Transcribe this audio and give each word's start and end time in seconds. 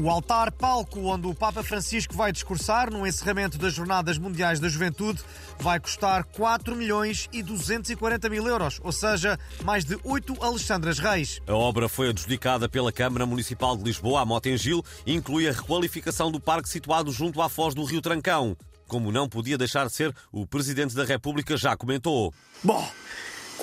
O 0.00 0.08
altar 0.08 0.52
palco 0.52 1.00
onde 1.00 1.26
o 1.26 1.34
Papa 1.34 1.60
Francisco 1.64 2.14
vai 2.14 2.30
discursar 2.30 2.88
no 2.88 3.04
encerramento 3.04 3.58
das 3.58 3.74
Jornadas 3.74 4.16
Mundiais 4.16 4.60
da 4.60 4.68
Juventude 4.68 5.20
vai 5.58 5.80
custar 5.80 6.22
4 6.22 6.76
milhões 6.76 7.28
e 7.32 7.42
240 7.42 8.28
mil 8.28 8.46
euros, 8.46 8.80
ou 8.84 8.92
seja, 8.92 9.36
mais 9.64 9.84
de 9.84 9.98
8 10.04 10.36
Alexandras 10.40 11.00
Reis. 11.00 11.40
A 11.48 11.52
obra 11.52 11.88
foi 11.88 12.10
adjudicada 12.10 12.68
pela 12.68 12.92
Câmara 12.92 13.26
Municipal 13.26 13.76
de 13.76 13.82
Lisboa, 13.82 14.20
a 14.20 14.24
Motengil, 14.24 14.84
e 15.04 15.14
inclui 15.14 15.48
a 15.48 15.52
requalificação 15.52 16.30
do 16.30 16.38
parque 16.38 16.68
situado 16.68 17.10
junto 17.10 17.42
à 17.42 17.48
foz 17.48 17.74
do 17.74 17.82
Rio 17.82 18.00
Trancão. 18.00 18.56
Como 18.86 19.10
não 19.10 19.28
podia 19.28 19.58
deixar 19.58 19.86
de 19.86 19.92
ser, 19.92 20.14
o 20.30 20.46
Presidente 20.46 20.94
da 20.94 21.04
República 21.04 21.56
já 21.56 21.76
comentou. 21.76 22.32
Bom, 22.62 22.88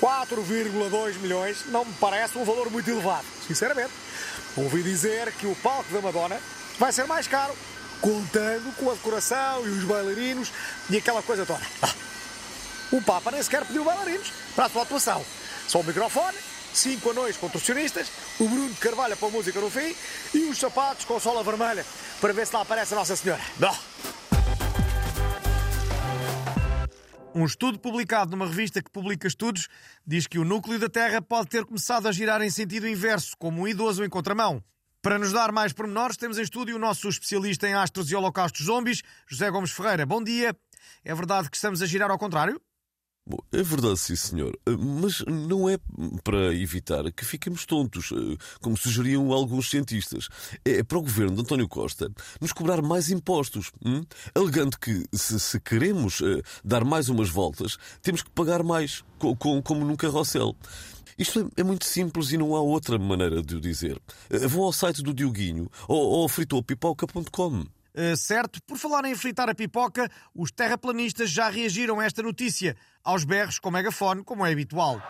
4,2 0.00 1.18
milhões 1.18 1.64
não 1.66 1.84
me 1.84 1.92
parece 1.94 2.36
um 2.38 2.44
valor 2.44 2.70
muito 2.70 2.90
elevado, 2.90 3.24
sinceramente. 3.46 3.92
Ouvi 4.56 4.82
dizer 4.82 5.32
que 5.32 5.46
o 5.46 5.54
palco 5.56 5.92
da 5.92 6.00
Madonna 6.00 6.40
vai 6.78 6.92
ser 6.92 7.06
mais 7.06 7.26
caro, 7.26 7.54
contando 8.00 8.74
com 8.76 8.90
a 8.90 8.94
decoração 8.94 9.66
e 9.66 9.70
os 9.70 9.84
bailarinos 9.84 10.52
e 10.90 10.96
aquela 10.96 11.22
coisa 11.22 11.46
toda. 11.46 11.60
Ah, 11.82 11.94
o 12.92 13.02
Papa 13.02 13.30
nem 13.30 13.42
sequer 13.42 13.64
pediu 13.64 13.84
bailarinos 13.84 14.32
para 14.54 14.66
a 14.66 14.68
sua 14.68 14.82
atuação. 14.82 15.24
Só 15.66 15.80
o 15.80 15.84
microfone, 15.84 16.36
cinco 16.72 17.10
anões 17.10 17.36
contorcionistas, 17.36 18.06
o 18.38 18.48
Bruno 18.48 18.68
de 18.68 18.76
Carvalho 18.76 19.16
para 19.16 19.28
a 19.28 19.30
música 19.30 19.60
no 19.60 19.70
fim 19.70 19.94
e 20.34 20.44
os 20.44 20.58
sapatos 20.58 21.04
com 21.04 21.18
sola 21.18 21.42
vermelha 21.42 21.84
para 22.20 22.32
ver 22.32 22.46
se 22.46 22.54
lá 22.54 22.62
aparece 22.62 22.94
a 22.94 22.96
Nossa 22.96 23.16
Senhora. 23.16 23.42
Um 27.38 27.44
estudo 27.44 27.78
publicado 27.78 28.30
numa 28.30 28.46
revista 28.46 28.82
que 28.82 28.90
publica 28.90 29.28
estudos 29.28 29.68
diz 30.06 30.26
que 30.26 30.38
o 30.38 30.44
núcleo 30.44 30.78
da 30.78 30.88
Terra 30.88 31.20
pode 31.20 31.50
ter 31.50 31.66
começado 31.66 32.08
a 32.08 32.10
girar 32.10 32.40
em 32.40 32.48
sentido 32.48 32.88
inverso, 32.88 33.36
como 33.38 33.60
um 33.60 33.68
idoso 33.68 34.02
em 34.02 34.08
contramão. 34.08 34.64
Para 35.02 35.18
nos 35.18 35.34
dar 35.34 35.52
mais 35.52 35.70
pormenores, 35.74 36.16
temos 36.16 36.38
em 36.38 36.42
estúdio 36.42 36.76
o 36.76 36.78
nosso 36.78 37.06
especialista 37.10 37.68
em 37.68 37.74
astros 37.74 38.10
e 38.10 38.16
holocaustos 38.16 38.64
zombies, 38.64 39.02
José 39.28 39.50
Gomes 39.50 39.70
Ferreira. 39.70 40.06
Bom 40.06 40.24
dia. 40.24 40.56
É 41.04 41.14
verdade 41.14 41.50
que 41.50 41.56
estamos 41.56 41.82
a 41.82 41.86
girar 41.86 42.10
ao 42.10 42.18
contrário? 42.18 42.58
Bom, 43.28 43.38
é 43.50 43.60
verdade, 43.60 43.98
sim, 43.98 44.14
senhor. 44.14 44.56
Eh, 44.64 44.76
mas 44.76 45.24
não 45.26 45.68
é 45.68 45.78
para 46.22 46.54
evitar 46.54 47.10
que 47.10 47.24
fiquemos 47.24 47.66
tontos, 47.66 48.12
eh, 48.12 48.36
como 48.60 48.76
sugeriam 48.76 49.32
alguns 49.32 49.68
cientistas. 49.68 50.28
É 50.64 50.84
para 50.84 50.98
o 50.98 51.02
governo 51.02 51.34
de 51.34 51.40
António 51.40 51.68
Costa 51.68 52.08
nos 52.40 52.52
cobrar 52.52 52.80
mais 52.82 53.10
impostos, 53.10 53.72
hum? 53.84 54.04
alegando 54.32 54.78
que, 54.78 55.04
se, 55.12 55.40
se 55.40 55.58
queremos 55.58 56.20
uh, 56.20 56.40
dar 56.64 56.84
mais 56.84 57.08
umas 57.08 57.28
voltas, 57.28 57.76
temos 58.00 58.22
que 58.22 58.30
pagar 58.30 58.62
mais, 58.62 59.02
com, 59.18 59.34
com, 59.34 59.60
como 59.60 59.84
num 59.84 59.96
carrossel. 59.96 60.54
Isto 61.18 61.50
é, 61.56 61.62
é, 61.62 61.64
muito 61.64 61.84
simples 61.84 62.30
e 62.30 62.38
não 62.38 62.54
há 62.54 62.60
outra 62.60 62.96
maneira 62.96 63.42
de 63.42 63.56
o 63.56 63.60
dizer. 63.60 64.00
Vão 64.48 64.62
ao 64.62 64.72
site 64.72 65.02
do 65.02 65.12
Dioguinho 65.12 65.68
ou, 65.88 65.98
ou. 65.98 66.26
Uh, 66.26 67.75
certo, 68.16 68.62
por 68.62 68.76
falar 68.76 69.04
em 69.06 69.14
fritar 69.14 69.48
a 69.48 69.54
pipoca, 69.54 70.10
os 70.34 70.50
terraplanistas 70.50 71.30
já 71.30 71.48
reagiram 71.48 71.98
a 71.98 72.04
esta 72.04 72.22
notícia, 72.22 72.76
aos 73.02 73.24
berros 73.24 73.58
com 73.58 73.70
megafone, 73.70 74.22
como 74.22 74.44
é 74.44 74.52
habitual. 74.52 75.00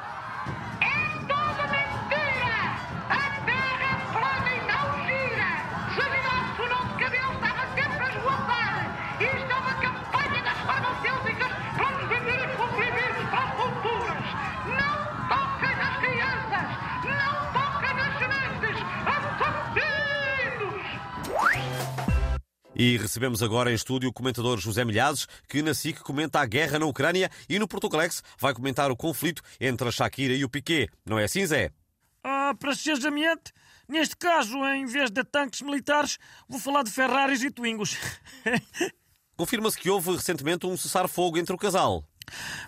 E 22.79 22.99
recebemos 22.99 23.43
agora 23.43 23.71
em 23.71 23.75
estúdio 23.75 24.11
o 24.11 24.13
comentador 24.13 24.59
José 24.61 24.85
Milhazes, 24.85 25.27
que 25.49 25.63
na 25.63 25.73
SIC 25.73 26.01
comenta 26.01 26.41
a 26.41 26.45
guerra 26.45 26.79
na 26.79 26.85
Ucrânia 26.85 27.31
e 27.49 27.59
no 27.59 27.67
Portugalex 27.67 28.23
vai 28.39 28.53
comentar 28.53 28.91
o 28.91 28.97
conflito 28.97 29.41
entre 29.59 29.89
a 29.89 29.91
Shakira 29.91 30.35
e 30.35 30.45
o 30.45 30.49
Piquet. 30.49 30.91
Não 31.03 31.19
é 31.19 31.25
assim, 31.25 31.47
Zé? 31.47 31.71
Ah, 32.23 32.55
precisamente, 32.59 33.51
neste 33.89 34.15
caso, 34.15 34.59
em 34.67 34.85
vez 34.85 35.11
de 35.11 35.25
tanques 35.25 35.63
militares, 35.63 36.19
vou 36.47 36.61
falar 36.61 36.83
de 36.83 36.91
Ferraris 36.91 37.43
e 37.43 37.51
Twingos. 37.51 37.97
Confirma-se 39.39 39.79
que 39.79 39.89
houve 39.89 40.11
recentemente 40.11 40.67
um 40.67 40.77
cessar-fogo 40.77 41.39
entre 41.39 41.55
o 41.55 41.59
casal. 41.59 42.05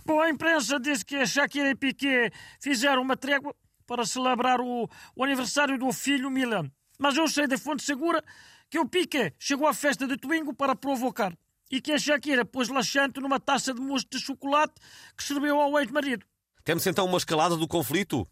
Bom, 0.07 0.23
a 0.23 0.31
imprensa 0.31 0.81
diz 0.81 1.03
que 1.03 1.17
a 1.17 1.27
Shakira 1.27 1.69
e 1.69 1.75
Piquet 1.75 2.33
fizeram 2.59 3.03
uma 3.03 3.17
trégua 3.17 3.55
para 3.87 4.07
celebrar 4.07 4.59
o, 4.59 4.89
o 5.15 5.25
aniversário 5.25 5.79
do 5.79 5.93
filho 5.93 6.31
Milan. 6.31 6.71
Mas 6.99 7.17
eu 7.17 7.29
sei 7.29 7.47
de 7.47 7.57
fonte 7.57 7.83
segura 7.83 8.23
que 8.69 8.79
o 8.79 8.89
Piquet 8.89 9.35
chegou 9.39 9.67
à 9.67 9.73
festa 9.73 10.07
de 10.07 10.17
Twingo 10.17 10.53
para 10.53 10.75
provocar 10.75 11.33
e 11.71 11.81
que 11.81 11.93
a 11.93 11.99
Shakira 11.99 12.45
pôs 12.45 12.69
laxante 12.69 13.21
numa 13.21 13.39
taça 13.39 13.73
de 13.73 13.81
mousse 13.81 14.07
de 14.11 14.19
chocolate 14.19 14.75
que 15.17 15.23
serviu 15.23 15.61
ao 15.61 15.79
ex-marido. 15.79 16.27
Temos 16.65 16.87
então 16.87 17.07
uma 17.07 17.19
escalada 17.19 17.57
do 17.57 17.69
conflito? 17.69 18.27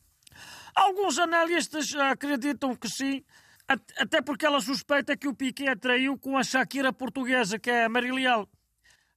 Alguns 0.75 1.19
analistas 1.19 1.95
acreditam 1.95 2.75
que 2.75 2.89
sim, 2.89 3.25
até 3.69 4.21
porque 4.21 4.45
ela 4.45 4.61
suspeita 4.61 5.17
que 5.17 5.29
o 5.29 5.35
Piquet 5.35 5.69
atraiu 5.69 6.19
com 6.19 6.37
a 6.37 6.43
Shakira 6.45 6.93
portuguesa, 6.93 7.59
que 7.59 7.71
é 7.71 7.85
a 7.85 7.89
Marilial, 7.89 8.49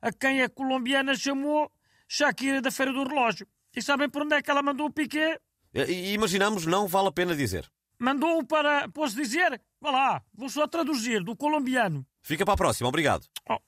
a 0.02 0.12
quem 0.12 0.42
a 0.42 0.50
colombiana 0.50 1.16
chamou 1.16 1.72
Shakira 2.08 2.62
da 2.62 2.72
Feira 2.72 2.94
do 2.94 3.04
Relógio. 3.04 3.48
E 3.76 3.82
sabem 3.82 4.10
por 4.10 4.24
onde 4.24 4.36
é 4.36 4.42
que 4.42 4.50
ela 4.50 4.64
mandou 4.64 4.88
o 4.88 4.94
Piquet? 4.94 5.40
Imaginamos, 5.74 6.66
não 6.66 6.88
vale 6.88 7.10
a 7.10 7.12
pena 7.12 7.36
dizer. 7.36 7.70
Mandou-o 8.00 8.46
para. 8.46 8.88
Posso 8.90 9.16
dizer? 9.16 9.62
Vá 9.82 9.92
lá, 9.92 10.22
vou 10.34 10.50
só 10.50 10.68
traduzir 10.68 11.24
do 11.24 11.36
colombiano. 11.36 12.06
Fica 12.22 12.46
para 12.46 12.54
a 12.54 12.58
próxima, 12.58 12.88
obrigado. 12.90 13.26
Oh, 13.50 13.60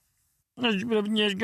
as 0.66 0.82
bravinhas. 0.82 1.34